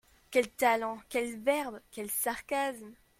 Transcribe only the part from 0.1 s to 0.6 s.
Quel